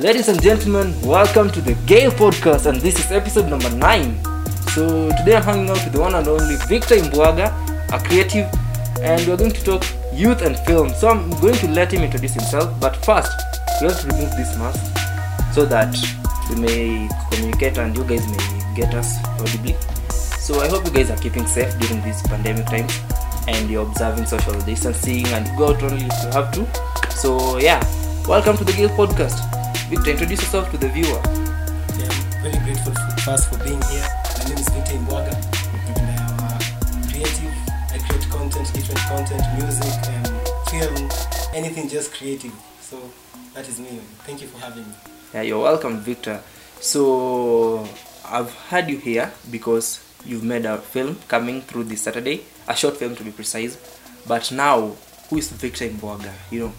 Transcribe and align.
Ladies 0.00 0.28
and 0.28 0.40
gentlemen, 0.40 0.98
welcome 1.02 1.50
to 1.50 1.60
the 1.60 1.74
Gale 1.84 2.10
Podcast, 2.10 2.64
and 2.64 2.80
this 2.80 2.98
is 2.98 3.12
episode 3.12 3.50
number 3.50 3.68
9. 3.68 4.24
So, 4.72 5.10
today 5.18 5.36
I'm 5.36 5.42
hanging 5.42 5.68
out 5.68 5.84
with 5.84 5.92
the 5.92 6.00
one 6.00 6.14
and 6.14 6.26
only 6.26 6.56
Victor 6.68 6.94
Imbuaga, 6.94 7.52
a 7.92 7.98
creative, 7.98 8.48
and 9.02 9.20
we're 9.28 9.36
going 9.36 9.50
to 9.52 9.62
talk 9.62 9.84
youth 10.14 10.40
and 10.40 10.56
film. 10.60 10.88
So, 10.94 11.08
I'm 11.08 11.28
going 11.42 11.56
to 11.56 11.68
let 11.68 11.92
him 11.92 12.02
introduce 12.02 12.32
himself, 12.32 12.80
but 12.80 12.96
first, 13.04 13.30
we 13.82 13.88
have 13.88 14.00
to 14.00 14.06
remove 14.06 14.30
this 14.38 14.56
mask 14.56 14.80
so 15.52 15.66
that 15.66 15.94
we 16.48 16.56
may 16.62 17.08
communicate 17.30 17.76
and 17.76 17.94
you 17.94 18.04
guys 18.04 18.26
may 18.26 18.74
get 18.74 18.94
us 18.94 19.22
audibly. 19.38 19.76
So, 20.40 20.62
I 20.62 20.68
hope 20.68 20.86
you 20.86 20.92
guys 20.92 21.10
are 21.10 21.18
keeping 21.18 21.46
safe 21.46 21.78
during 21.78 22.00
this 22.00 22.22
pandemic 22.22 22.64
time 22.64 22.88
and 23.48 23.68
you're 23.68 23.86
observing 23.86 24.24
social 24.24 24.58
distancing 24.62 25.26
and 25.26 25.46
go 25.58 25.74
out 25.74 25.82
only 25.82 26.06
if 26.06 26.24
you 26.24 26.30
have 26.30 26.50
to. 26.52 27.10
So, 27.10 27.58
yeah, 27.58 27.84
welcome 28.26 28.56
to 28.56 28.64
the 28.64 28.72
Gale 28.72 28.88
Podcast. 28.88 29.59
Victor, 29.90 30.12
introduce 30.12 30.40
yourself 30.40 30.70
to 30.70 30.78
the 30.78 30.88
viewer. 30.88 31.18
Okay, 31.18 32.06
I'm 32.06 32.42
very 32.46 32.64
grateful 32.64 32.94
for, 32.94 33.20
first 33.22 33.48
for 33.48 33.58
being 33.58 33.82
here. 33.90 34.06
My 34.38 34.44
name 34.44 34.58
is 34.58 34.68
Victor 34.68 34.92
Imwaga, 34.92 35.34
and 35.88 35.98
I 35.98 36.14
am 36.30 36.38
a 36.46 37.08
creative. 37.10 37.50
I 37.90 37.98
create 38.06 38.30
content, 38.30 38.72
different 38.72 39.00
content, 39.10 39.42
music, 39.58 39.90
and 40.14 40.30
film, 40.70 41.10
anything 41.52 41.88
just 41.88 42.14
creative. 42.14 42.52
So 42.80 43.02
that 43.54 43.68
is 43.68 43.80
me. 43.80 43.98
Thank 44.22 44.42
you 44.42 44.46
for 44.46 44.58
having 44.58 44.84
me. 44.84 44.94
Yeah, 45.34 45.42
you're 45.42 45.60
welcome, 45.60 45.98
Victor. 45.98 46.40
So, 46.78 47.84
I've 48.24 48.54
had 48.70 48.88
you 48.88 48.98
here 48.98 49.32
because 49.50 49.98
you've 50.24 50.44
made 50.44 50.66
a 50.66 50.78
film 50.78 51.18
coming 51.26 51.62
through 51.62 51.84
this 51.90 52.02
Saturday, 52.02 52.44
a 52.68 52.76
short 52.76 52.96
film 52.96 53.16
to 53.16 53.24
be 53.24 53.32
precise. 53.32 53.76
But 54.24 54.52
now, 54.52 54.94
who 55.30 55.38
is 55.38 55.50
Victor 55.50 55.88
Imbuaga? 55.88 56.32
You 56.52 56.60
know, 56.60 56.72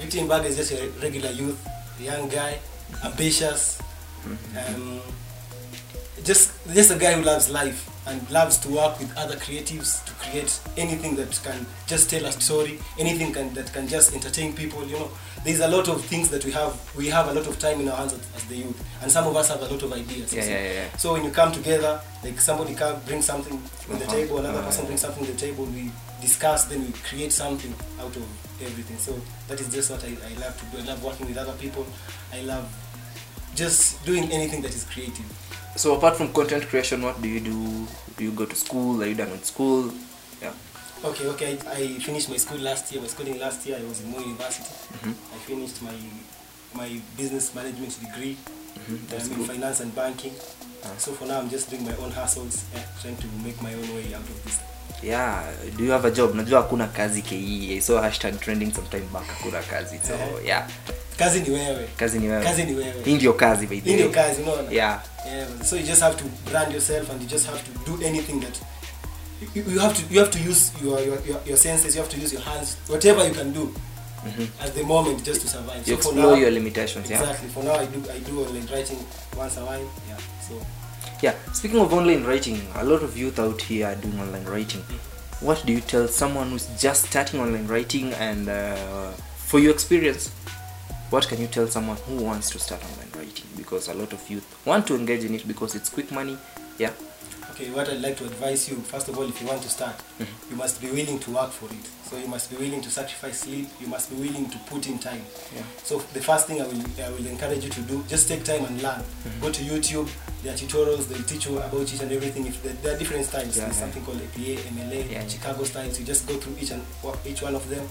Victor 0.00 0.18
Imwaga 0.24 0.46
is 0.46 0.56
just 0.56 0.72
a 0.72 0.88
regular 1.02 1.30
youth, 1.30 1.60
young 2.00 2.26
guy, 2.28 2.58
ambitious, 3.04 3.78
um, 4.56 5.00
just 6.24 6.52
just 6.74 6.90
a 6.90 6.96
guy 6.98 7.12
who 7.14 7.22
loves 7.22 7.48
life 7.50 7.86
and 8.06 8.28
loves 8.30 8.56
to 8.58 8.68
work 8.70 8.98
with 8.98 9.14
other 9.16 9.36
creatives 9.36 10.04
to 10.06 10.12
create 10.14 10.58
anything 10.76 11.14
that 11.16 11.30
can 11.44 11.66
just 11.86 12.08
tell 12.10 12.24
a 12.24 12.32
story, 12.32 12.78
anything 12.98 13.32
can, 13.32 13.52
that 13.54 13.70
can 13.72 13.86
just 13.86 14.14
entertain 14.14 14.52
people. 14.54 14.84
You 14.86 14.98
know, 14.98 15.10
there's 15.44 15.60
a 15.60 15.68
lot 15.68 15.88
of 15.88 16.02
things 16.04 16.28
that 16.30 16.44
we 16.44 16.50
have. 16.52 16.72
We 16.96 17.08
have 17.08 17.28
a 17.28 17.34
lot 17.34 17.46
of 17.46 17.58
time 17.58 17.80
in 17.80 17.88
our 17.88 17.96
hands 17.96 18.12
as, 18.14 18.20
as 18.36 18.44
the 18.46 18.56
youth, 18.56 19.02
and 19.02 19.10
some 19.12 19.26
of 19.26 19.36
us 19.36 19.48
have 19.48 19.60
a 19.62 19.66
lot 19.66 19.82
of 19.82 19.92
ideas. 19.92 20.32
Yeah, 20.34 20.44
yeah, 20.44 20.72
yeah. 20.72 20.96
So 20.96 21.12
when 21.12 21.24
you 21.24 21.30
come 21.30 21.52
together, 21.52 22.00
like 22.24 22.40
somebody 22.40 22.74
can 22.74 22.98
bring 23.06 23.22
something 23.22 23.54
on 23.90 23.98
the 23.98 24.04
Uh-huh. 24.06 24.12
table, 24.16 24.38
another 24.38 24.60
Uh, 24.60 24.64
person 24.66 24.86
brings 24.86 25.00
something 25.02 25.24
to 25.26 25.32
the 25.32 25.38
table, 25.38 25.64
we 25.66 25.90
discuss, 26.20 26.64
then 26.64 26.80
we 26.86 26.92
create 27.10 27.32
something 27.32 27.72
out 28.00 28.14
of 28.16 28.24
everything. 28.62 28.98
So 28.98 29.12
that 29.48 29.60
is 29.60 29.68
just 29.72 29.90
what 29.90 30.02
I, 30.04 30.08
I 30.08 30.32
love 30.40 30.54
to 30.58 30.64
do. 30.66 30.82
I 30.82 30.86
love 30.90 31.02
working 31.04 31.26
with 31.28 31.36
other 31.38 31.54
people. 31.54 31.86
I 32.32 32.40
love 32.42 32.64
just 33.54 34.04
doing 34.06 34.24
anything 34.30 34.62
that 34.62 34.74
is 34.74 34.84
creative. 34.84 35.24
So 35.76 35.94
apart 35.96 36.16
from 36.16 36.32
content 36.32 36.66
creation, 36.68 37.02
what 37.02 37.20
do 37.22 37.28
you 37.28 37.40
do? 37.40 37.86
Do 38.16 38.24
you 38.24 38.32
go 38.32 38.44
to 38.46 38.54
school? 38.56 39.02
Are 39.02 39.06
you 39.06 39.14
done 39.14 39.30
with 39.30 39.44
school? 39.44 39.92
Yeah. 40.42 40.52
Okay, 41.04 41.26
okay. 41.28 41.58
I, 41.66 41.72
I 41.72 41.98
finished 42.00 42.28
my 42.28 42.36
school 42.36 42.58
last 42.58 42.92
year. 42.92 43.00
My 43.00 43.08
schooling 43.08 43.38
last 43.38 43.66
year, 43.66 43.78
I 43.78 43.84
was 43.84 44.00
in 44.02 44.10
Moi 44.10 44.20
University. 44.20 44.68
Mhm. 45.00 45.14
I 45.34 45.38
finished 45.48 45.82
my 45.82 45.94
my 46.74 47.00
business 47.16 47.54
management 47.54 47.98
degree. 48.00 48.36
Mhm, 48.76 49.08
that's 49.08 49.26
I'm 49.26 49.32
in 49.32 49.38
good. 49.38 49.46
finance 49.48 49.80
and 49.80 49.94
banking. 49.94 50.34
Ah. 50.84 50.88
So 50.98 51.12
for 51.12 51.26
now, 51.28 51.40
I'm 51.40 51.50
just 51.50 51.70
doing 51.70 51.84
my 51.84 51.94
own 51.96 52.10
hustles, 52.10 52.64
yeah, 52.74 52.82
trying 53.02 53.16
to 53.16 53.26
make 53.44 53.60
my 53.62 53.74
own 53.74 53.94
way 53.94 54.14
out 54.14 54.22
of 54.22 54.44
this. 54.44 54.58
Yeah, 55.02 55.42
do 55.76 55.84
you 55.84 55.90
have 55.92 56.04
a 56.04 56.10
job? 56.10 56.34
Najua 56.34 56.62
hakuna 56.62 56.86
kazi 56.86 57.22
KE. 57.22 57.80
so 57.80 58.00
hashtag 58.00 58.40
trending 58.40 58.72
sometime 58.74 59.06
back 59.12 59.26
hakuna 59.26 59.62
kazi. 59.62 59.98
So, 60.06 60.14
Eh. 60.14 60.46
yeah, 60.46 60.68
Kazi 61.18 61.40
ni 61.40 61.50
wewe. 61.50 61.88
kazi 61.96 62.18
ni 62.18 62.28
wewe. 62.28 62.44
Kazi 62.44 62.64
ni 62.64 62.74
wewe. 62.74 62.94
Hii 63.04 63.14
ndio 63.14 63.32
kazi 63.32 63.66
by 63.66 63.80
the 63.80 63.88
Hii 63.90 63.94
ndio 63.94 64.08
kazi, 64.10 64.42
unaona? 64.42 64.70
Yeah. 64.70 65.02
Yeah, 65.26 65.48
so 65.64 65.76
you 65.76 65.82
just 65.82 66.00
have 66.02 66.16
to 66.16 66.24
brand 66.50 66.72
yourself 66.72 67.10
and 67.10 67.22
you 67.22 67.28
just 67.28 67.46
have 67.46 67.58
to 67.58 67.90
do 67.92 68.06
anything 68.06 68.40
that 68.40 68.56
you, 69.54 69.64
you 69.72 69.80
have 69.80 69.94
to 69.94 70.02
you 70.14 70.20
have 70.20 70.30
to 70.38 70.50
use 70.50 70.72
your, 70.84 71.00
your, 71.00 71.18
your, 71.28 71.40
your 71.46 71.58
senses, 71.58 71.94
you 71.96 72.02
have 72.02 72.14
to 72.16 72.20
use 72.24 72.32
your 72.34 72.42
hands, 72.44 72.76
whatever 72.88 73.24
you 73.28 73.34
can 73.34 73.52
do 73.52 73.74
Mhm. 74.26 74.46
at 74.64 74.74
the 74.74 74.82
moment 74.82 75.24
just 75.24 75.40
to 75.42 75.48
survive. 75.48 75.80
You 75.90 75.96
so 76.02 76.10
for 76.10 76.14
now, 76.18 76.34
your 76.34 76.50
limitations, 76.50 77.10
yeah. 77.10 77.20
Exactly. 77.22 77.48
For 77.48 77.64
now 77.64 77.74
I 77.80 77.86
do 77.86 77.98
I 78.16 78.18
do 78.20 78.40
online 78.44 78.66
writing 78.72 78.98
once 79.38 79.56
a 79.60 79.64
while. 79.64 79.86
Yeah. 80.08 80.18
So 80.50 80.60
Yeah, 81.22 81.34
speaking 81.52 81.78
of 81.78 81.92
online 81.92 82.24
writing, 82.24 82.60
a 82.74 82.84
lot 82.84 83.02
of 83.02 83.16
youth 83.16 83.38
out 83.38 83.60
here 83.62 83.86
are 83.86 83.94
doing 83.94 84.18
online 84.18 84.44
writing. 84.44 84.82
What 85.40 85.62
do 85.64 85.72
you 85.72 85.80
tell 85.80 86.08
someone 86.08 86.50
who's 86.50 86.66
just 86.80 87.06
starting 87.06 87.40
online 87.40 87.66
writing 87.66 88.12
and 88.14 88.48
uh, 88.48 89.12
for 89.36 89.60
your 89.60 89.72
experience, 89.72 90.28
what 91.10 91.28
can 91.28 91.40
you 91.40 91.46
tell 91.46 91.66
someone 91.68 91.96
who 91.98 92.16
wants 92.24 92.50
to 92.50 92.58
start 92.58 92.82
online 92.84 93.10
writing? 93.16 93.46
Because 93.56 93.88
a 93.88 93.94
lot 93.94 94.12
of 94.12 94.28
youth 94.28 94.44
want 94.66 94.86
to 94.88 94.96
engage 94.96 95.24
in 95.24 95.34
it 95.34 95.46
because 95.46 95.74
it's 95.74 95.88
quick 95.88 96.10
money. 96.10 96.36
Yeah. 96.78 96.92
Okay, 97.60 97.70
what 97.72 97.88
I'd 97.88 98.00
like 98.00 98.16
to 98.18 98.24
advise 98.24 98.68
you, 98.68 98.76
first 98.76 99.08
of 99.08 99.18
all, 99.18 99.28
if 99.28 99.40
you 99.40 99.46
want 99.46 99.62
to 99.62 99.68
start, 99.68 99.96
mm-hmm. 99.96 100.50
you 100.50 100.56
must 100.56 100.80
be 100.80 100.90
willing 100.90 101.18
to 101.18 101.30
work 101.30 101.50
for 101.50 101.66
it. 101.66 101.86
So 102.04 102.16
you 102.16 102.26
must 102.26 102.50
be 102.50 102.56
willing 102.56 102.80
to 102.80 102.90
sacrifice 102.90 103.40
sleep. 103.40 103.68
You 103.80 103.86
must 103.86 104.10
be 104.10 104.16
willing 104.16 104.48
to 104.50 104.58
put 104.66 104.88
in 104.88 104.98
time. 104.98 105.22
Yeah. 105.54 105.62
So 105.84 105.98
the 106.12 106.20
first 106.20 106.46
thing 106.48 106.60
I 106.60 106.66
will 106.66 106.82
I 107.04 107.10
will 107.10 107.26
encourage 107.26 107.62
you 107.64 107.70
to 107.70 107.80
do, 107.82 108.02
just 108.08 108.28
take 108.28 108.42
time 108.44 108.64
and 108.64 108.82
learn. 108.82 109.00
Mm-hmm. 109.00 109.40
Go 109.40 109.52
to 109.52 109.62
YouTube. 109.62 110.08
There 110.42 110.52
are 110.52 110.56
tutorials. 110.56 111.06
They'll 111.06 111.22
teach 111.22 111.46
you 111.46 111.58
about 111.58 111.92
it 111.92 112.02
and 112.02 112.10
everything. 112.10 112.46
If 112.46 112.62
there, 112.62 112.72
there 112.82 112.96
are 112.96 112.98
different 112.98 113.26
styles, 113.26 113.56
Yeah, 113.56 113.64
there's 113.64 113.76
yeah. 113.76 113.84
something 113.84 114.04
called 114.04 114.22
APA, 114.22 114.56
MLA. 114.74 115.30
Chicago 115.30 115.64
styles. 115.64 116.00
You 116.00 116.06
just 116.06 116.26
go 116.26 116.34
through 116.34 116.56
each 116.60 116.70
and 116.70 116.82
each 117.26 117.42
one 117.42 117.54
of 117.54 117.68
them. 117.68 117.86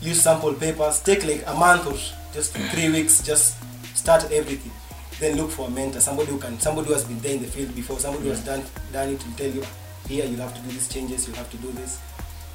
Use 0.00 0.22
sample 0.22 0.54
papers. 0.54 1.00
Take 1.00 1.24
like 1.26 1.42
a 1.46 1.54
month 1.54 1.86
or 1.86 1.96
just 2.32 2.56
three 2.72 2.88
weeks. 2.90 3.22
Just 3.22 3.56
start 3.94 4.30
everything. 4.30 4.72
Then 5.20 5.36
look 5.36 5.50
for 5.50 5.68
a 5.68 5.70
mentor, 5.70 6.00
somebody 6.00 6.30
who 6.30 6.38
can, 6.38 6.58
somebody 6.58 6.88
who 6.88 6.94
has 6.94 7.04
been 7.04 7.20
there 7.20 7.34
in 7.34 7.42
the 7.42 7.48
field 7.48 7.74
before, 7.74 7.98
somebody 7.98 8.24
who 8.24 8.30
has 8.30 8.44
done 8.44 8.62
done 8.92 9.10
it 9.10 9.24
will 9.24 9.32
tell 9.34 9.50
you, 9.50 9.62
here 10.08 10.26
you 10.26 10.36
have 10.36 10.54
to 10.54 10.60
do 10.62 10.68
these 10.68 10.88
changes, 10.88 11.28
you 11.28 11.34
have 11.34 11.50
to 11.50 11.56
do 11.58 11.70
this. 11.72 12.00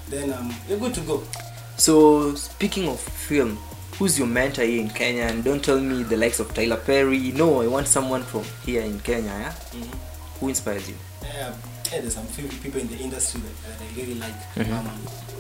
Then 0.10 0.34
um, 0.34 0.54
you're 0.68 0.80
good 0.80 0.94
to 0.96 1.02
go. 1.02 1.24
So 1.78 2.36
speaking 2.36 2.90
of 2.90 3.00
film, 3.00 3.58
who's 3.98 4.18
your 4.18 4.28
mentor 4.28 4.64
here 4.64 4.82
in 4.82 4.90
Kenya? 4.90 5.24
And 5.24 5.44
don't 5.44 5.64
tell 5.64 5.80
me 5.80 6.04
the 6.04 6.18
likes 6.18 6.40
of 6.40 6.54
Tyler 6.54 6.78
Perry. 6.78 7.32
No, 7.32 7.62
I 7.62 7.68
want 7.68 7.88
someone 7.88 8.24
from 8.24 8.44
here 8.66 8.82
in 8.82 9.00
Kenya. 9.00 9.56
Yeah. 9.74 9.84
Who 10.40 10.48
inspires 10.50 10.88
you? 10.90 10.96
Yeah, 11.24 11.54
yeah, 11.92 12.00
there's 12.02 12.16
some 12.16 12.26
few 12.26 12.48
people 12.48 12.80
in 12.80 12.88
the 12.88 12.98
industry 12.98 13.42
that, 13.42 13.78
that 13.80 13.86
I 13.86 14.00
really 14.00 14.16
like. 14.16 14.34
Mhm. 14.56 14.72
Um, 14.72 14.88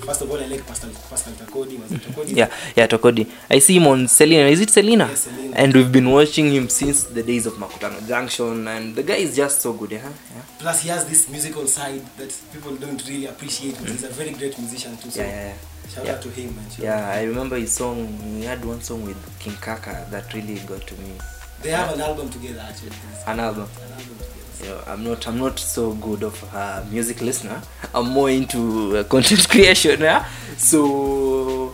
first 0.05 0.21
of 0.21 0.29
all, 0.29 0.37
I 0.39 0.45
like 0.47 0.65
Pascal, 0.67 0.89
Pascal 1.09 1.33
Takodi. 1.33 1.77
Mazee 1.77 1.99
Takodi. 1.99 2.35
Yeah, 2.35 2.49
yeah, 2.75 2.87
Tokodi. 2.87 3.25
I 3.49 3.59
see 3.59 3.77
him 3.77 3.87
on 3.87 4.07
Selena. 4.07 4.49
Is 4.49 4.59
it 4.59 4.69
Selena? 4.69 5.07
Yeah, 5.07 5.15
Selena. 5.15 5.55
And 5.55 5.73
we've 5.73 5.91
been 5.91 6.09
watching 6.11 6.51
him 6.53 6.67
since 6.67 7.03
the 7.05 7.23
days 7.23 7.45
of 7.45 7.53
Makutano 7.53 8.05
Junction, 8.07 8.67
and 8.67 8.93
the 8.95 9.03
guy 9.03 9.15
is 9.15 9.35
just 9.35 9.61
so 9.61 9.71
good, 9.73 9.91
yeah. 9.91 10.03
yeah. 10.03 10.41
Plus, 10.59 10.83
he 10.83 10.89
has 10.89 11.05
this 11.05 11.29
musical 11.29 11.65
side 11.67 12.01
that 12.17 12.35
people 12.51 12.75
don't 12.75 13.01
really 13.07 13.27
appreciate. 13.27 13.77
But 13.79 13.89
he's 13.89 14.03
a 14.03 14.09
very 14.09 14.31
great 14.31 14.57
musician 14.59 14.97
too. 14.97 15.11
So 15.11 15.21
Yeah, 15.21 15.27
yeah, 15.29 15.53
shout 15.95 16.05
yeah. 16.05 16.11
out 16.15 16.21
to 16.23 16.29
him. 16.29 16.55
Man. 16.57 16.65
Shout 16.69 16.79
Yeah, 16.79 17.07
out. 17.07 17.15
I 17.19 17.23
remember 17.23 17.55
his 17.57 17.71
song. 17.71 18.05
He 18.37 18.43
had 18.43 18.63
one 18.65 18.81
song 18.81 19.05
with 19.05 19.17
King 19.39 19.55
Kaka 19.61 20.05
that 20.11 20.33
really 20.33 20.55
got 20.67 20.85
to 20.87 20.93
me. 20.95 21.13
They 21.61 21.71
have 21.71 21.93
an 21.93 22.01
album 22.01 22.29
together 22.29 22.63
actually. 22.67 22.91
An 23.27 23.39
album. 23.39 23.67
An 23.85 23.91
album 23.91 24.17
together. 24.17 24.83
You 24.85 24.91
I'm 24.91 25.03
not. 25.03 25.27
I'm 25.27 25.37
not 25.39 25.59
so 25.59 25.93
good 25.93 26.23
of 26.23 26.41
a 26.53 26.85
music 26.91 27.21
listener. 27.21 27.61
I'm 27.93 28.09
more 28.09 28.29
into 28.29 28.97
uh, 28.97 29.03
content 29.03 29.47
creation. 29.53 29.99
Yeah. 30.01 30.25
So, 30.57 31.73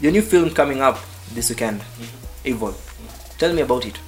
your 0.00 0.12
new 0.12 0.22
film 0.22 0.50
coming 0.50 0.80
up 0.80 0.98
this 1.34 1.48
weekend, 1.50 1.80
Evil. 2.44 2.74
Tell 3.38 3.52
me 3.52 3.62
about 3.62 3.84
it. 3.86 3.98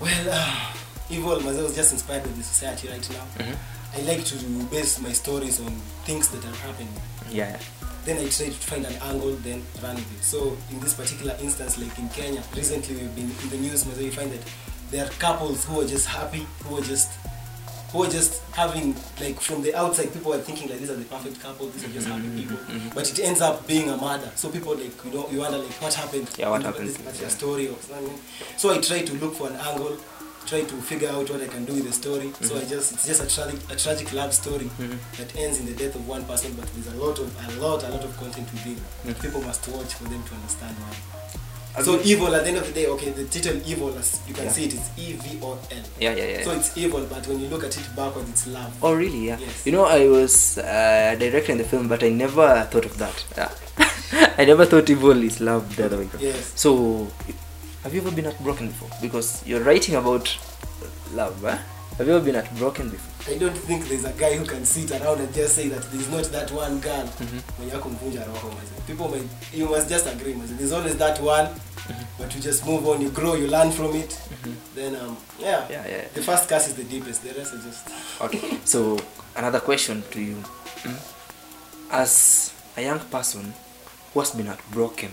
Well, 0.00 0.28
uh, 0.30 0.72
Evil 1.10 1.40
was 1.40 1.74
just 1.74 1.92
inspired 1.92 2.22
by 2.24 2.30
the 2.30 2.42
society 2.42 2.88
right 2.88 3.08
now. 3.10 3.44
Mhm. 3.44 3.56
I 3.96 4.00
like 4.02 4.24
to 4.24 4.36
base 4.70 5.00
my 5.00 5.12
stories 5.12 5.60
on 5.60 5.70
things 6.04 6.28
that 6.28 6.44
are 6.44 6.56
happening. 6.66 6.92
Yeah. 7.30 7.58
Then 8.04 8.18
I 8.18 8.28
try 8.28 8.46
to 8.46 8.52
find 8.52 8.84
an 8.84 8.94
angle, 9.02 9.32
then 9.36 9.62
run 9.82 9.96
with 9.96 10.18
it. 10.18 10.24
So 10.24 10.56
in 10.70 10.80
this 10.80 10.94
particular 10.94 11.34
instance, 11.40 11.78
like 11.78 11.98
in 11.98 12.08
Kenya, 12.10 12.42
recently 12.54 12.96
we've 12.96 13.14
been 13.14 13.30
in 13.42 13.48
the 13.48 13.56
news, 13.56 13.84
where 13.86 14.00
you 14.02 14.10
find 14.12 14.30
that 14.30 14.44
there 14.90 15.06
are 15.06 15.10
couples 15.12 15.64
who 15.64 15.80
are 15.80 15.86
just 15.86 16.06
happy, 16.06 16.46
who 16.64 16.78
are 16.78 16.82
just 16.82 17.10
who 17.94 18.02
are 18.02 18.10
just 18.10 18.42
having 18.50 18.92
like 19.20 19.38
from 19.40 19.62
the 19.62 19.72
outside 19.72 20.12
people 20.12 20.34
are 20.34 20.38
thinking 20.38 20.68
like 20.68 20.80
these 20.80 20.90
are 20.90 20.96
the 20.96 21.04
perfect 21.04 21.40
couple, 21.40 21.68
these 21.68 21.84
are 21.84 21.92
just 21.92 22.08
happy 22.08 22.22
mm-hmm. 22.22 22.38
people. 22.40 22.56
Mm-hmm. 22.56 22.88
But 22.92 23.08
it 23.08 23.20
ends 23.20 23.40
up 23.40 23.66
being 23.68 23.88
a 23.88 23.96
murder. 23.96 24.30
So 24.34 24.50
people 24.50 24.74
like 24.74 24.92
you 25.04 25.12
know 25.12 25.28
you 25.30 25.38
wonder 25.38 25.58
like 25.58 25.80
what 25.80 25.94
happened? 25.94 26.28
Yeah, 26.36 26.50
what 26.50 26.62
happened? 26.64 26.88
This 26.88 26.98
particular 26.98 27.28
Yeah. 27.28 27.36
story 27.36 27.68
or 27.68 27.76
something. 27.80 28.18
So 28.56 28.72
I 28.72 28.80
try 28.80 29.02
to 29.02 29.14
look 29.14 29.34
for 29.36 29.48
an 29.48 29.54
angle, 29.56 29.96
try 30.46 30.62
to 30.62 30.74
figure 30.76 31.08
out 31.08 31.28
what 31.30 31.40
I 31.40 31.46
can 31.46 31.64
do 31.64 31.74
with 31.74 31.84
the 31.86 31.92
story. 31.92 32.32
So 32.40 32.54
mm-hmm. 32.54 32.66
I 32.66 32.68
just 32.68 32.92
it's 32.92 33.06
just 33.06 33.22
a 33.22 33.28
tragic 33.28 33.60
a 33.70 33.76
tragic 33.76 34.12
love 34.12 34.32
story 34.34 34.66
mm-hmm. 34.66 34.96
that 35.18 35.36
ends 35.36 35.60
in 35.60 35.66
the 35.66 35.72
death 35.74 35.94
of 35.94 36.06
one 36.06 36.24
person, 36.24 36.54
but 36.54 36.66
there's 36.74 36.94
a 36.94 36.98
lot 37.04 37.18
of 37.18 37.28
a 37.48 37.60
lot 37.60 37.82
a 37.84 37.88
lot 37.88 38.04
of 38.04 38.16
content 38.16 38.50
within. 38.52 38.78
that 39.04 39.20
People 39.20 39.42
must 39.42 39.66
watch 39.68 39.94
for 39.94 40.04
them 40.04 40.22
to 40.22 40.34
understand 40.34 40.76
why. 40.78 40.94
So 41.82 42.00
evil 42.04 42.32
at 42.34 42.44
the 42.44 42.50
end 42.50 42.58
of 42.58 42.66
the 42.68 42.72
day, 42.72 42.86
okay, 42.86 43.10
the 43.10 43.24
title 43.24 43.60
evil 43.66 43.90
as 43.98 44.22
you 44.28 44.34
can 44.34 44.44
Yeah. 44.44 44.52
see 44.52 44.64
it 44.66 44.74
is 44.74 44.90
E 44.96 45.12
V 45.14 45.40
O 45.42 45.52
L. 45.52 45.58
Yeah, 45.98 46.14
yeah, 46.14 46.24
yeah. 46.24 46.44
So 46.44 46.52
it's 46.52 46.76
evil, 46.78 47.04
but 47.10 47.26
when 47.26 47.40
you 47.40 47.48
look 47.48 47.64
at 47.64 47.76
it 47.76 47.96
backwards, 47.96 48.30
it's 48.30 48.46
love. 48.46 48.72
Oh 48.80 48.94
really? 48.94 49.26
Yeah. 49.26 49.38
Yes. 49.40 49.66
You 49.66 49.72
know, 49.72 49.84
I 49.84 50.06
was 50.06 50.58
uh, 50.58 51.16
directing 51.18 51.58
the 51.58 51.64
film, 51.64 51.88
but 51.88 52.04
I 52.04 52.10
never 52.10 52.62
thought 52.70 52.84
of 52.84 52.96
that. 52.98 53.24
Yeah. 53.36 53.50
I 54.38 54.44
never 54.44 54.64
thought 54.66 54.88
evil 54.88 55.20
is 55.22 55.40
love 55.40 55.74
the 55.74 55.86
other 55.86 55.98
way. 55.98 56.08
Yes. 56.20 56.52
So, 56.54 57.08
have 57.84 57.94
you 57.94 58.00
ever 58.00 58.10
been 58.10 58.24
heartbroken 58.24 58.68
before 58.68 58.88
because 59.00 59.46
you're 59.46 59.60
writing 59.62 59.94
about 59.94 60.36
love 61.12 61.44
eh? 61.44 61.58
have 61.98 62.06
you 62.08 62.14
ever 62.16 62.24
been 62.24 62.34
heartbroken 62.34 62.88
before 62.90 63.34
I 63.34 63.38
don't 63.38 63.56
think 63.56 63.88
there's 63.88 64.04
a 64.04 64.12
guy 64.12 64.36
who 64.36 64.44
can 64.44 64.64
sit 64.64 64.90
around 64.90 65.20
and 65.20 65.32
just 65.34 65.54
say 65.54 65.68
that 65.68 65.82
there's 65.92 66.10
not 66.10 66.24
that 66.32 66.50
one 66.50 66.78
girl 66.80 67.08
mwenye 67.58 67.72
akumvunja 67.72 68.24
roho 68.24 68.48
mazee. 68.48 68.86
People 68.86 69.08
might 69.08 69.28
you 69.54 69.68
must 69.68 69.88
just 69.88 70.06
agree. 70.06 70.32
There's 70.32 70.72
always 70.72 70.96
that 70.96 71.20
one, 71.20 71.48
but 72.18 72.34
you 72.34 72.40
just 72.42 72.66
move 72.66 72.86
on, 72.86 73.00
you 73.00 73.10
grow, 73.10 73.34
you 73.34 73.46
learn 73.46 73.70
from 73.72 73.96
it. 73.96 74.18
Then 74.74 74.94
um 74.96 75.16
yeah. 75.40 75.66
Yeah, 75.70 75.88
yeah. 75.88 76.08
The 76.14 76.22
first 76.22 76.48
cast 76.48 76.68
is 76.68 76.74
the 76.74 76.84
deepest. 76.84 77.22
The 77.22 77.32
rest 77.38 77.54
is 77.54 77.64
just 77.64 77.88
okay 78.20 78.58
so 78.64 78.98
another 79.36 79.60
question 79.60 80.02
to 80.10 80.20
you 80.20 80.36
mm? 80.82 80.98
as 81.90 82.52
a 82.76 82.82
young 82.82 83.00
person 83.10 83.54
who 84.12 84.20
has 84.20 84.30
been 84.32 84.46
heartbroken 84.46 85.10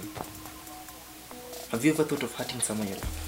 have 1.72 1.84
you 1.86 1.92
ever 1.94 2.04
thought 2.04 2.24
of 2.24 2.34
hurting 2.36 2.60
someone 2.60 2.88
you 2.88 2.96
love 2.96 3.28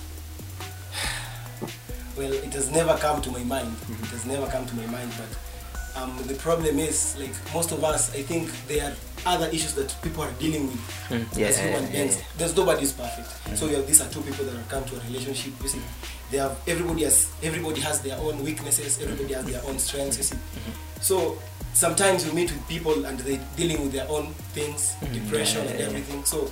well, 2.16 2.31
it 2.31 2.54
has 2.54 2.69
never 2.69 2.95
come 2.98 3.24
to 3.24 3.31
my 3.31 3.44
mind. 3.44 3.75
It 3.90 4.06
has 4.10 4.28
never 4.28 4.45
come 4.45 4.68
to 4.68 4.75
my 4.75 4.86
mind, 4.86 5.12
but 5.18 6.00
um, 6.00 6.16
the 6.28 6.36
problem 6.36 6.78
is 6.78 7.18
like 7.19 7.31
most 7.56 7.72
of 7.72 7.84
us. 7.84 8.13
I 8.13 8.22
think 8.22 8.51
there 8.68 8.86
are 8.86 8.94
other 9.34 9.48
issues 9.48 9.74
that 9.74 9.95
people 10.04 10.22
are 10.22 10.31
dealing 10.34 10.68
with 10.68 10.80
Mm, 11.10 11.25
yeah, 11.38 11.48
as 11.48 11.57
human 11.60 11.84
yeah, 11.86 11.92
beings. 11.92 12.18
yeah. 12.18 12.24
There's 12.38 12.56
nobody 12.56 12.84
is 12.84 12.92
perfect. 12.92 13.57
So 13.57 13.66
you 13.66 13.78
have, 13.78 13.88
these 13.88 14.00
are 14.00 14.10
two 14.10 14.22
people 14.22 14.45
that 14.45 14.56
have 14.56 14.69
come 14.69 14.86
to 14.86 14.95
a 14.95 15.00
relationship. 15.10 15.54
You 15.63 15.69
see, 15.69 15.81
they 16.30 16.38
have 16.38 16.56
everybody 16.68 17.04
has 17.04 17.31
everybody 17.42 17.81
has 17.81 18.01
their 18.01 18.18
own 18.19 18.44
weaknesses. 18.44 19.01
Everybody 19.01 19.34
has 19.34 19.45
their 19.45 19.63
own 19.66 19.80
strengths. 19.80 20.18
You 20.19 20.24
see, 20.24 20.36
Mm-hmm. 20.36 21.01
so 21.01 21.40
sometimes 21.74 22.28
you 22.28 22.34
meet 22.34 22.51
with 22.51 22.68
people 22.68 23.06
and 23.06 23.18
they're 23.22 23.42
dealing 23.57 23.81
with 23.81 23.92
their 23.92 24.07
own 24.07 24.28
things, 24.54 24.94
Mhm, 25.01 25.13
depression 25.25 25.63
yeah, 25.66 25.69
and 25.72 25.80
yeah, 25.80 25.86
yeah. 25.86 25.90
everything. 25.98 26.24
So 26.25 26.51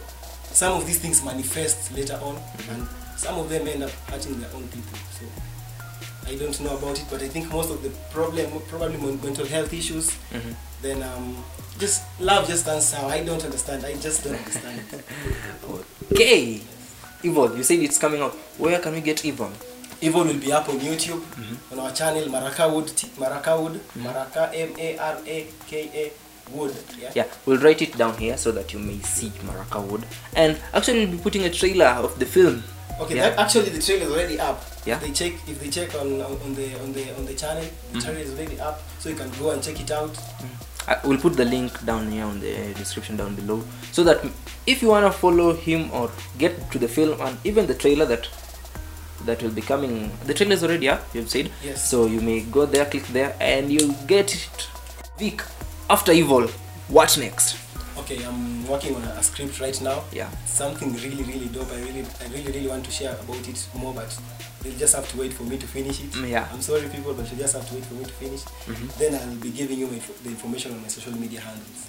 some 0.54 0.74
of 0.78 0.86
these 0.86 1.00
things 1.00 1.24
manifest 1.24 1.92
later 1.96 2.16
on, 2.22 2.36
Mm-hmm. 2.36 2.74
and 2.74 2.88
some 3.18 3.38
of 3.40 3.50
them 3.50 3.68
end 3.68 3.84
up 3.84 3.92
hurting 4.10 4.40
their 4.40 4.50
own 4.54 4.68
people. 4.70 4.98
So 5.20 5.26
I 6.28 6.36
don't 6.36 6.60
know 6.62 6.78
about 6.78 7.00
it, 7.00 7.06
but 7.10 7.22
I 7.22 7.28
think 7.28 7.52
most 7.52 7.70
of 7.72 7.82
the 7.84 7.90
problem, 8.12 8.52
probably 8.70 8.98
mental 8.98 9.46
health 9.46 9.74
issues. 9.74 10.12
Mhm. 10.32 10.56
Then 10.82 11.04
um, 11.04 11.38
just 11.78 12.02
love 12.20 12.48
just 12.48 12.64
stands 12.64 12.94
out. 12.94 13.12
I 13.12 13.24
don't 13.24 13.44
understand. 13.44 13.86
I 13.86 13.94
just 13.98 14.24
don't 14.24 14.36
understand 14.36 14.82
okay 16.12 16.62
Yvonne, 17.24 17.56
you 17.58 17.64
said 17.64 17.80
it's 17.80 17.98
coming 18.00 18.22
out 18.22 18.34
where 18.58 18.80
can 18.80 18.94
we 18.94 19.02
get 19.02 19.24
Yvonne 19.24 19.54
Yvonne 20.02 20.28
will 20.30 20.40
be 20.40 20.52
up 20.52 20.68
on 20.70 20.80
YouTube 20.80 21.22
Mm-hmm. 21.22 21.74
on 21.74 21.80
our 21.86 21.92
channel 21.94 22.28
Maraka 22.30 22.68
Wood. 22.74 22.88
T- 22.88 23.08
Maraka 23.20 23.62
Wood. 23.62 23.80
Maraka 23.96 24.50
M 24.54 24.74
A 24.80 24.98
R 24.98 25.18
A 25.28 25.48
K 25.68 25.92
A 25.94 26.12
Wood. 26.54 26.76
Yeah. 27.00 27.12
yeah 27.16 27.28
we'll 27.46 27.60
write 27.60 27.82
it 27.82 27.98
down 27.98 28.18
here 28.18 28.38
so 28.38 28.52
that 28.52 28.74
you 28.74 28.80
may 28.80 29.00
see 29.00 29.30
Maraka 29.46 29.82
Wood 29.86 30.06
and 30.36 30.60
actually 30.74 31.06
we'll 31.06 31.18
be 31.18 31.24
putting 31.24 31.44
a 31.44 31.50
trailer 31.50 31.86
of 31.86 32.18
the 32.20 32.26
film 32.26 32.64
Okay. 33.02 33.16
yeah. 33.16 33.30
That, 33.30 33.40
actually, 33.40 33.70
the 33.70 33.82
trailer 33.82 34.06
is 34.06 34.12
already 34.12 34.40
up. 34.40 34.64
Yeah. 34.86 34.96
If 34.98 35.02
they 35.02 35.12
check, 35.12 35.34
if 35.48 35.60
they 35.60 35.70
check 35.70 35.96
on, 35.96 36.22
on, 36.22 36.54
the 36.54 36.80
on 36.84 36.94
the 36.94 37.16
on 37.18 37.26
the 37.26 37.34
channel, 37.34 37.64
the 37.64 37.98
mm-hmm. 37.98 38.00
trailer 38.00 38.20
is 38.20 38.32
already 38.38 38.60
up, 38.60 38.82
so 39.00 39.10
you 39.10 39.16
can 39.16 39.32
go 39.40 39.50
and 39.52 39.64
check 39.64 39.80
it 39.82 39.90
out. 39.90 40.14
Mm-hmm. 40.14 40.72
Uh, 40.88 40.96
I 41.04 41.08
will 41.08 41.18
put 41.18 41.34
the 41.38 41.46
link 41.46 41.84
down 41.86 42.12
here 42.12 42.26
on 42.26 42.40
the 42.40 42.74
description 42.74 43.16
down 43.16 43.36
below 43.36 43.64
so 43.92 44.04
that 44.04 44.26
if 44.66 44.82
you 44.82 44.88
want 44.90 45.06
to 45.06 45.12
follow 45.12 45.54
him 45.54 45.92
or 45.92 46.10
get 46.40 46.72
to 46.72 46.80
the 46.80 46.88
film 46.88 47.22
and 47.22 47.38
even 47.44 47.68
the 47.68 47.76
trailer 47.76 48.06
that 48.06 48.28
that 49.26 49.44
will 49.44 49.52
be 49.52 49.62
coming 49.62 50.12
the 50.26 50.34
trailer 50.34 50.54
is 50.54 50.64
already 50.64 50.90
up 50.90 51.04
you've 51.14 51.30
said 51.30 51.52
Yes. 51.64 51.88
so 51.88 52.08
you 52.08 52.20
may 52.20 52.42
go 52.42 52.66
there 52.66 52.86
click 52.86 53.06
there 53.10 53.36
and 53.40 53.72
you'll 53.72 53.94
get 54.08 54.34
it 54.34 54.70
Vic 55.20 55.44
after 55.92 56.12
evil 56.14 56.48
what 56.88 57.18
next 57.18 57.58
Okay, 57.98 58.24
I'm 58.24 58.66
working 58.68 58.96
on 58.96 59.04
a, 59.04 59.22
script 59.24 59.60
right 59.60 59.80
now. 59.82 60.04
yeah 60.14 60.30
Something 60.46 60.94
really, 61.04 61.24
really 61.24 61.48
dope. 61.48 61.72
I 61.72 61.80
really, 61.88 62.04
I 62.24 62.28
really, 62.34 62.52
really 62.52 62.68
want 62.68 62.86
to 62.86 62.92
share 62.92 63.12
about 63.24 63.48
it 63.48 63.60
more, 63.76 63.94
but 63.94 64.10
you'll 64.64 64.80
just 64.80 64.96
have 64.96 65.08
to 65.12 65.18
wait 65.20 65.34
for 65.34 65.44
me 65.44 65.58
to 65.58 65.68
finish 65.68 66.00
it. 66.00 66.12
Mm, 66.12 66.30
yeah. 66.30 66.48
I'm 66.54 66.62
sorry, 66.62 66.88
people, 66.88 67.14
but 67.14 67.30
you 67.32 67.38
just 67.38 67.54
have 67.56 67.68
to 67.70 67.76
wait 67.76 67.86
for 67.86 67.96
me 67.96 68.06
to 68.06 68.14
finish. 68.14 68.42
mm-hmm. 68.42 68.88
Then 68.98 69.12
I'll 69.16 69.36
be 69.44 69.52
giving 69.52 69.78
you 69.78 69.88
my, 69.88 70.00
the 70.24 70.30
information 70.30 70.72
on 70.74 70.82
my 70.82 70.88
social 70.88 71.14
media 71.14 71.42
handles. 71.42 71.88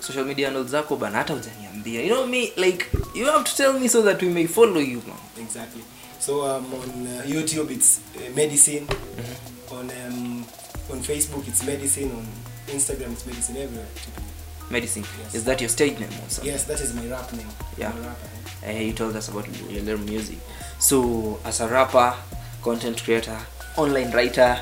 social 0.00 0.24
media 0.24 0.46
handles 0.46 0.70
zako 0.70 0.96
bana 0.96 1.18
hata 1.18 1.32
hujaniambia 1.34 2.02
you 2.02 2.08
know 2.08 2.26
me 2.26 2.52
like 2.56 2.86
you 3.14 3.24
have 3.26 3.44
to 3.44 3.56
tell 3.56 3.72
me 3.80 3.88
so 3.88 4.02
that 4.02 4.22
we 4.22 4.28
may 4.28 4.46
follow 4.46 4.80
you 4.80 5.02
man 5.06 5.16
Exactly. 5.46 5.82
So 6.18 6.32
um, 6.46 6.64
on 6.74 7.06
uh, 7.06 7.22
YouTube 7.26 7.70
it's 7.70 8.00
uh, 8.16 8.30
medicine. 8.36 8.86
mm-hmm. 8.86 9.74
On 9.76 9.90
um, 9.90 10.44
on 10.92 10.98
Facebook 11.00 11.48
it's 11.48 11.62
medicine. 11.66 12.10
On 12.10 12.26
Instagram 12.68 13.12
it's 13.12 13.26
medicine 13.26 13.56
everywhere. 13.56 13.86
medicine 14.70 15.04
Yes. 15.22 15.34
is 15.34 15.44
that 15.44 15.60
your 15.60 15.68
stage 15.68 15.98
name 15.98 16.10
also 16.22 16.42
Yes, 16.42 16.64
that 16.64 16.80
is 16.80 16.94
my 16.94 17.06
rap 17.06 17.32
name. 17.32 17.48
Yeah. 17.76 17.90
I'm 17.90 17.98
a 17.98 18.06
rapper, 18.08 18.28
uh, 18.66 18.70
you 18.70 18.92
told 18.92 19.16
us 19.16 19.28
about 19.28 19.46
your 19.70 19.82
little 19.82 20.04
music 20.06 20.38
so 20.78 21.38
as 21.44 21.60
a 21.60 21.68
rapper 21.68 22.14
content 22.62 23.02
creator 23.02 23.38
online 23.76 24.10
writer 24.12 24.60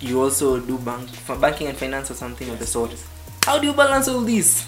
you 0.00 0.20
also 0.22 0.58
do 0.60 0.78
bank 0.78 1.08
for 1.10 1.36
banking 1.36 1.68
and 1.68 1.76
finance 1.76 2.10
or 2.10 2.14
something 2.14 2.48
of 2.50 2.58
the 2.58 2.66
sort 2.66 2.90
yes. 2.90 3.04
how 3.44 3.58
do 3.58 3.66
you 3.66 3.72
balance 3.72 4.08
all 4.08 4.20
this 4.20 4.64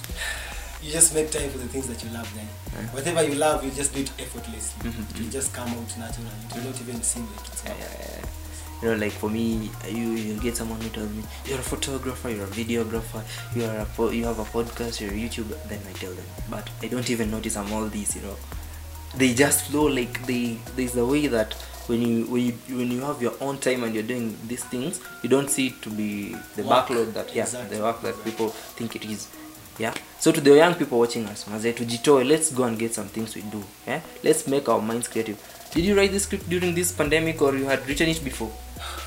You 0.81 0.93
just 0.93 1.13
make 1.13 1.31
time 1.33 1.51
for 1.51 1.59
the 1.59 1.67
things 1.67 1.89
that 1.89 2.01
you 2.05 2.11
love, 2.15 2.29
Then 2.37 2.47
Yeah. 2.73 2.87
Whatever 2.95 3.23
you 3.29 3.35
love, 3.35 3.65
you 3.65 3.71
just 3.73 3.93
do 3.93 4.01
it 4.01 4.11
effortlessly. 4.25 4.91
Mhm. 4.91 5.11
It 5.11 5.21
will 5.23 5.33
just 5.39 5.51
come 5.53 5.67
out 5.75 5.91
naturally. 5.99 6.31
It 6.47 6.55
will 6.55 6.67
not 6.71 6.81
even 6.81 7.03
seem 7.03 7.27
like 7.35 7.49
it's 7.53 7.63
yeah, 7.65 7.75
yeah, 7.75 7.99
yeah. 7.99 8.29
You 8.83 8.89
know 8.89 8.95
like 8.97 9.13
for 9.13 9.29
me 9.31 9.71
you 9.89 10.11
you 10.13 10.35
get 10.41 10.57
someone 10.57 10.81
who 10.81 10.89
tells 10.91 11.11
me 11.11 11.23
you're 11.47 11.59
a 11.59 11.63
photographer 11.63 12.31
you're 12.31 12.45
a 12.45 12.49
videographer 12.49 13.23
you 13.57 13.65
are 13.65 13.87
a 14.11 14.15
you 14.15 14.25
have 14.25 14.39
a 14.39 14.45
podcast 14.45 15.01
you're 15.01 15.11
a 15.11 15.15
youtube 15.15 15.49
then 15.69 15.81
i 15.89 15.93
tell 15.93 16.13
them. 16.13 16.25
But 16.51 16.69
i 16.83 16.87
don't 16.89 17.09
even 17.11 17.31
notice 17.31 17.57
i'm 17.57 17.73
all 17.73 17.87
these 17.87 18.15
you 18.17 18.23
know. 18.23 18.37
They 19.17 19.33
just 19.35 19.67
flow 19.71 19.87
like 19.87 20.27
they 20.27 20.59
there's 20.77 20.95
a 20.97 21.05
way 21.05 21.27
that 21.29 21.55
when 21.87 22.03
you 22.03 22.27
when 22.27 22.43
you 22.47 22.53
when 22.77 22.91
you 22.91 23.01
have 23.01 23.23
your 23.23 23.33
own 23.41 23.57
time 23.59 23.83
and 23.85 23.95
you're 23.95 24.03
doing 24.11 24.37
these 24.47 24.63
things 24.65 25.01
you 25.23 25.31
don't 25.31 25.49
see 25.51 25.69
it 25.69 25.81
to 25.83 25.91
be 25.91 26.37
the 26.57 26.63
Work. 26.63 26.87
backload 26.89 27.13
that 27.15 27.35
yeah 27.35 27.45
Exactly. 27.45 27.77
the 27.79 27.83
work 27.83 28.03
that 28.03 28.23
people 28.23 28.49
think 28.51 28.95
it 28.97 29.05
is. 29.07 29.27
Yeah? 29.79 29.95
So 30.19 30.31
to 30.33 30.41
the 30.41 30.55
young 30.57 30.75
people 30.75 30.99
watching 30.99 31.25
us 31.27 31.47
maze 31.49 31.73
tujitoe 31.75 32.23
let's 32.29 32.53
go 32.53 32.65
and 32.65 32.79
get 32.79 32.93
some 32.95 33.09
things 33.09 33.35
we 33.35 33.43
do. 33.43 33.63
Yeah? 33.87 34.01
Let's 34.23 34.47
make 34.47 34.69
our 34.69 34.83
minds 34.83 35.09
creative. 35.09 35.39
Did 35.73 35.85
you 35.85 35.97
write 35.97 36.13
this 36.13 36.25
script 36.25 36.49
during 36.51 36.75
this 36.75 36.93
pandemic 36.93 37.41
or 37.41 37.57
you 37.57 37.65
had 37.65 37.87
written 37.89 38.09
it 38.11 38.23
before 38.23 38.51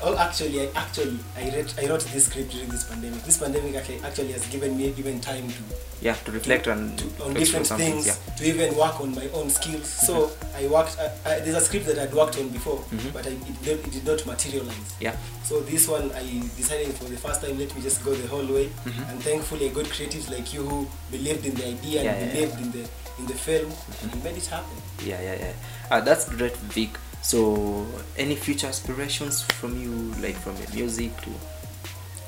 Oh, 0.02 0.16
actually, 0.18 0.60
I 0.62 0.70
actually 0.74 1.18
I 1.36 1.44
read 1.54 1.72
I 1.80 1.86
wrote 1.88 2.04
this 2.12 2.26
script 2.26 2.50
during 2.52 2.68
this 2.68 2.84
pandemic. 2.84 3.22
This 3.22 3.38
pandemic 3.38 3.74
actually, 3.76 4.00
actually 4.02 4.32
has 4.32 4.46
given 4.48 4.76
me 4.76 4.92
even 4.98 5.20
time 5.20 5.48
to 5.48 5.62
yeah 6.02 6.14
to 6.26 6.32
reflect 6.32 6.66
on 6.66 6.96
to, 6.96 7.04
on 7.24 7.34
different 7.34 7.66
things, 7.68 8.06
yeah 8.06 8.16
to 8.36 8.44
even 8.44 8.76
work 8.76 9.00
on 9.00 9.14
my 9.14 9.28
own 9.34 9.48
skills. 9.50 9.86
So 9.88 10.30
I 10.56 10.66
worked. 10.66 10.98
I, 10.98 11.06
I, 11.30 11.40
there's 11.40 11.56
a 11.56 11.60
script 11.60 11.86
that 11.86 11.98
I'd 11.98 12.12
worked 12.14 12.36
on 12.38 12.48
before, 12.48 12.78
Mhm. 12.90 13.12
but 13.12 13.26
I, 13.26 13.30
it, 13.30 13.62
did, 13.62 13.78
it 13.86 13.92
did 13.92 14.04
not 14.06 14.26
materialize. 14.26 14.94
yeah 15.00 15.14
So 15.44 15.60
this 15.60 15.86
one, 15.88 16.10
I 16.12 16.22
decided 16.56 16.94
for 16.94 17.04
the 17.04 17.16
first 17.16 17.40
time, 17.42 17.58
let 17.58 17.74
me 17.76 17.82
just 17.82 18.04
go 18.04 18.14
the 18.14 18.26
whole 18.28 18.46
way. 18.46 18.66
Mhm. 18.84 19.10
And 19.10 19.22
thankfully, 19.22 19.70
I 19.70 19.72
got 19.72 19.86
creatives 19.86 20.28
like 20.30 20.52
you 20.54 20.62
who 20.62 20.86
believed 21.10 21.46
in 21.46 21.54
the 21.54 21.66
idea 21.66 22.00
and 22.00 22.04
Yeah, 22.10 22.18
yeah, 22.18 22.32
believed 22.32 22.58
in 22.60 22.70
the 22.72 22.88
in 23.20 23.26
the 23.26 23.34
film 23.34 23.70
and 24.02 24.24
made 24.24 24.36
it 24.36 24.46
happen. 24.46 24.76
yeah 25.04 25.20
yeah 25.20 25.36
yeah 25.44 25.52
uh, 25.92 26.00
that's 26.00 26.24
great 26.30 26.56
vic 26.74 26.90
so 27.22 27.86
any 28.16 28.34
future 28.34 28.66
aspirations 28.66 29.42
from 29.42 29.80
you 29.80 29.90
like 30.20 30.36
from 30.36 30.56
your 30.56 30.70
music 30.74 31.16
to 31.22 31.30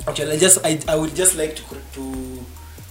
Actually, 0.07 0.33
I 0.33 0.37
just 0.39 0.59
I, 0.67 0.79
I 0.87 0.97
would 0.97 1.15
just 1.17 1.35
like 1.37 1.57
to 1.57 1.63
to 1.95 2.45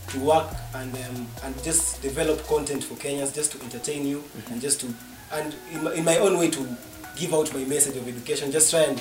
to 0.08 0.20
work 0.20 0.48
and 0.74 0.92
um, 0.96 1.28
and 1.44 1.64
just 1.64 2.02
develop 2.02 2.44
content 2.48 2.84
for 2.84 2.96
Kenyans, 2.96 3.36
just 3.36 3.52
to 3.52 3.62
entertain 3.62 4.08
you 4.08 4.24
and 4.50 4.60
just 4.60 4.82
to 4.82 4.88
and 5.32 5.56
in 5.72 5.84
my, 5.84 5.94
in 5.94 6.04
my 6.06 6.18
own 6.18 6.40
way 6.40 6.50
to 6.50 6.78
give 7.16 7.34
out 7.36 7.54
my 7.54 7.64
message 7.66 7.98
of 7.98 8.08
education. 8.08 8.52
Just 8.52 8.72
try 8.72 8.82
and 8.82 8.98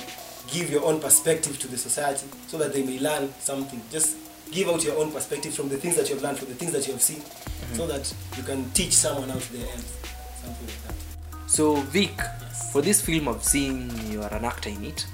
give 0.47 0.69
your 0.69 0.85
own 0.85 0.99
perspective 0.99 1.57
to 1.59 1.67
the 1.67 1.77
society 1.77 2.27
so 2.45 2.59
that 2.59 2.71
they 2.71 2.83
may 2.83 2.99
learn 2.99 3.33
something. 3.39 3.81
Just 3.91 4.15
give 4.51 4.69
out 4.69 4.83
your 4.83 4.97
own 4.99 5.11
perspective 5.11 5.55
from 5.55 5.69
the 5.69 5.77
things 5.77 5.95
that 5.95 6.07
you 6.07 6.13
have 6.13 6.23
learned, 6.23 6.37
from 6.37 6.49
the 6.49 6.55
things 6.55 6.71
that 6.73 6.85
you 6.85 6.93
have 6.93 7.01
seen, 7.01 7.21
so 7.73 7.87
that 7.87 8.13
you 8.37 8.43
can 8.43 8.69
teach 8.71 8.93
someone 8.93 9.31
out 9.31 9.41
there 9.51 9.65
else. 9.71 9.97
Something 10.39 10.67
like 10.67 10.83
that. 10.87 10.92
So 11.53 11.75
vic 11.93 12.11
Yes. 12.17 12.71
for 12.71 12.81
this 12.81 12.99
film 13.01 13.27
i've 13.27 13.43
seen 13.43 13.75
you 14.11 14.21
are 14.21 14.33
an 14.33 14.45
actor 14.45 14.69
in 14.69 14.83
it 14.91 15.05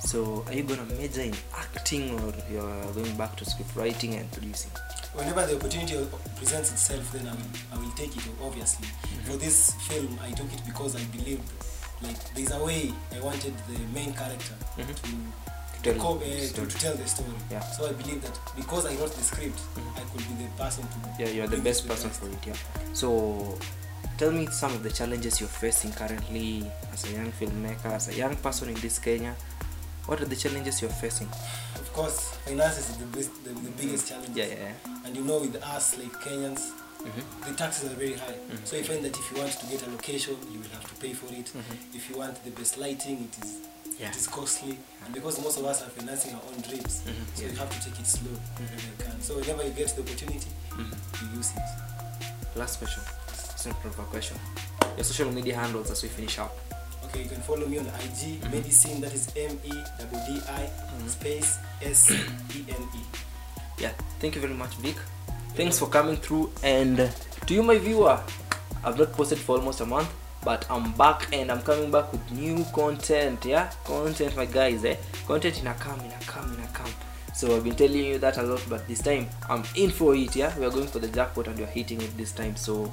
so 0.00 0.44
are 0.46 0.52
you 0.54 0.62
gonna 0.62 0.84
major 0.98 1.22
in 1.22 1.34
acting 1.64 2.04
or 2.20 2.32
you're 2.52 2.84
going 2.92 3.16
back 3.16 3.36
to 3.36 3.44
script 3.44 3.74
writing 3.76 4.14
and 4.14 4.30
producing 4.32 4.70
whenever 5.14 5.42
the 5.46 5.56
opportunity 5.56 5.96
presents 6.36 6.70
itself 6.72 7.04
then 7.12 7.26
I 7.26 7.32
will, 7.32 7.50
I 7.72 7.76
will 7.82 7.90
take 7.96 8.14
it 8.16 8.22
obviously 8.42 8.88
for 9.24 9.36
this 9.36 9.72
film 9.88 10.18
I 10.22 10.30
took 10.32 10.52
it 10.52 10.62
because 10.66 10.96
I 10.96 11.04
believed 11.16 11.42
like 12.02 12.18
there's 12.34 12.52
a 12.52 12.62
way 12.64 12.92
I 13.16 13.20
wanted 13.20 13.54
the 13.68 13.78
main 13.94 14.12
character 14.12 14.54
Mhm. 14.78 14.94
to 14.94 15.82
tell 15.82 15.94
to, 15.94 16.00
co- 16.00 16.18
the 16.18 16.26
uh, 16.26 16.28
to, 16.40 16.46
story. 16.46 16.68
to 16.68 16.78
tell 16.78 16.94
the 16.94 17.06
story 17.08 17.36
Yeah. 17.50 17.60
so 17.72 17.88
I 17.88 17.92
believe 17.92 18.20
that 18.22 18.38
because 18.54 18.84
I 18.86 18.94
wrote 19.00 19.14
the 19.16 19.22
script 19.24 19.58
Mhm. 19.74 19.96
I 19.96 20.00
could 20.12 20.24
be 20.28 20.44
the 20.44 20.50
person 20.62 20.84
to 20.84 20.96
yeah 21.22 21.28
you're 21.36 21.48
the 21.48 21.56
best 21.68 21.82
to 21.82 21.88
the 21.88 21.94
person 21.94 22.10
for 22.10 22.26
it 22.28 22.46
yeah 22.46 22.56
so 22.92 23.58
tell 24.18 24.30
me 24.30 24.46
some 24.46 24.72
of 24.72 24.82
the 24.82 24.90
challenges 24.90 25.40
you're 25.40 25.48
facing 25.48 25.92
currently 25.92 26.64
as 26.92 27.04
a 27.10 27.12
young 27.12 27.30
filmmaker 27.32 27.86
as 27.86 28.08
a 28.08 28.14
young 28.14 28.34
person 28.36 28.68
in 28.68 28.74
this 28.76 28.98
kenya 28.98 29.34
what 30.06 30.20
are 30.20 30.24
the 30.26 30.36
challenges 30.36 30.80
you're 30.80 30.90
facing 30.90 31.28
of 31.74 31.92
course 31.92 32.30
finances 32.46 32.90
is 32.90 32.96
the, 32.96 33.06
best, 33.06 33.44
the, 33.44 33.50
the 33.50 33.70
biggest 33.72 34.08
challenge 34.08 34.34
yeah 34.36 34.46
yeah, 34.46 34.54
yeah. 34.54 35.04
and 35.04 35.16
you 35.16 35.22
know 35.24 35.38
with 35.40 35.56
us 35.62 35.98
like 35.98 36.12
Kenyans 36.22 36.72
Mm-hmm. 36.96 37.50
the 37.52 37.56
taxes 37.56 37.92
are 37.92 37.94
very 37.94 38.14
high. 38.14 38.32
Mm-hmm. 38.32 38.64
So 38.64 38.74
you 38.76 38.82
find 38.82 39.04
that 39.04 39.16
if 39.16 39.30
you 39.30 39.38
want 39.38 39.52
to 39.52 39.66
get 39.66 39.86
a 39.86 39.90
location, 39.90 40.34
you 40.50 40.58
will 40.58 40.68
have 40.70 40.82
to 40.88 40.94
pay 41.00 41.12
for 41.12 41.26
it. 41.32 41.46
Mm-hmm. 41.46 41.94
If 41.96 42.10
you 42.10 42.16
want 42.18 42.42
the 42.42 42.50
best 42.50 42.78
lighting, 42.78 43.28
it 43.30 43.44
is 43.44 43.60
Yeah. 44.00 44.08
it 44.08 44.16
is 44.16 44.26
costly. 44.26 44.78
And 45.04 45.14
because 45.14 45.40
most 45.40 45.58
of 45.60 45.66
us 45.66 45.82
are 45.84 45.90
financing 45.90 46.34
our 46.34 46.42
own 46.50 46.60
dreams, 46.62 47.02
so 47.04 47.42
yeah. 47.44 47.52
you 47.52 47.56
have 47.58 47.70
to 47.70 47.78
take 47.90 48.00
it 48.00 48.06
slow 48.08 48.32
whenever 48.58 48.82
you 48.82 48.96
can. 48.98 49.20
So 49.20 49.36
whenever 49.38 49.62
you 49.62 49.70
get 49.70 49.94
the 49.94 50.02
opportunity, 50.02 50.50
you 50.78 51.36
use 51.36 51.52
it. 51.54 52.58
Last 52.58 52.78
question. 52.78 53.02
Simple 53.72 54.04
question. 54.04 54.36
Your 54.96 55.04
social 55.04 55.32
media 55.32 55.56
handles 55.56 55.90
as 55.90 56.02
we 56.02 56.08
finish 56.08 56.38
up. 56.38 56.56
Okay, 57.06 57.22
you 57.22 57.28
can 57.28 57.40
follow 57.40 57.66
me 57.66 57.78
on 57.78 57.86
IG, 57.86 58.42
medicine, 58.50 59.00
that 59.00 59.12
is 59.12 59.28
M 59.36 59.58
E 59.64 59.70
D 59.70 60.16
D 60.26 60.40
I 60.48 60.70
space 61.08 61.58
S 61.82 62.10
E 62.10 62.64
N 62.68 62.82
E. 62.94 63.00
yeah 63.78 63.90
thank 64.20 64.34
you 64.34 64.40
very 64.40 64.54
much 64.54 64.74
vic. 64.76 64.96
Thanks 65.54 65.78
for 65.78 65.88
coming 65.88 66.16
through 66.16 66.52
and 66.62 66.96
to 67.46 67.54
you 67.54 67.62
my 67.62 67.78
viewer 67.78 68.20
i've 68.84 68.98
not 68.98 69.12
posted 69.12 69.38
for 69.38 69.56
almost 69.56 69.80
a 69.80 69.86
month 69.86 70.12
but 70.44 70.66
i'm 70.70 70.92
back 70.92 71.28
and 71.32 71.50
i'm 71.50 71.62
coming 71.62 71.90
back 71.90 72.12
with 72.12 72.30
new 72.32 72.64
content 72.74 73.44
yeah? 73.44 73.70
Content 73.84 74.36
my 74.36 74.44
guys 74.46 74.84
eh? 74.84 74.96
Content 75.26 75.60
in 75.60 75.66
a 75.66 75.74
come 75.74 75.98
in 76.00 76.10
a 76.10 76.18
come 76.26 76.52
in 76.54 76.60
a 76.60 76.68
come 76.68 76.92
so 77.34 77.56
i've 77.56 77.64
been 77.64 77.74
telling 77.74 78.04
you 78.04 78.18
that 78.18 78.36
a 78.38 78.42
lot 78.42 78.62
but 78.68 78.86
this 78.88 79.00
time 79.00 79.26
i'm 79.48 79.62
in 79.76 79.90
for 79.90 80.14
it 80.14 80.34
yeah? 80.36 80.56
We 80.58 80.66
are 80.66 80.70
going 80.70 80.88
for 80.88 80.98
the 80.98 81.08
jackpot 81.08 81.48
and 81.48 81.58
we're 81.58 81.66
hitting 81.66 82.00
it 82.00 82.16
this 82.16 82.32
time 82.32 82.56
so 82.56 82.92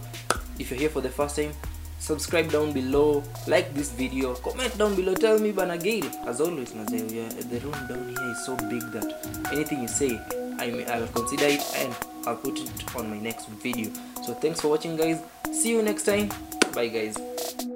if 0.59 0.69
you're 0.69 0.79
here 0.79 0.89
for 0.89 1.01
the 1.01 1.09
first 1.09 1.35
time 1.35 1.51
subscribe 1.99 2.51
down 2.51 2.73
below 2.73 3.23
like 3.47 3.73
this 3.73 3.91
video 3.91 4.33
comment 4.35 4.77
down 4.77 4.93
below 4.95 5.13
tell 5.13 5.39
me 5.39 5.51
banagale 5.53 6.09
as 6.27 6.41
always 6.41 6.71
Nazeo, 6.73 7.09
yeah, 7.11 7.29
the 7.29 7.59
room 7.61 7.87
down 7.87 8.09
here. 8.09 8.31
Is 8.31 8.45
so 8.45 8.55
big 8.57 8.81
that 8.91 9.49
anything 9.53 9.81
you 9.81 9.87
say 9.87 10.19
I 10.59 10.69
may, 10.69 10.85
i'll 10.85 11.07
consider 11.07 11.45
it 11.45 11.63
and 11.77 11.95
i'll 12.25 12.35
put 12.35 12.59
it 12.59 12.95
on 12.95 13.09
my 13.09 13.19
next 13.19 13.47
video. 13.49 13.91
So 14.25 14.33
thanks 14.33 14.61
for 14.61 14.69
watching 14.69 14.95
guys. 14.97 15.21
See 15.51 15.71
you 15.71 15.81
next 15.81 16.03
time. 16.03 16.29
Bye 16.73 16.87
guys 16.87 17.72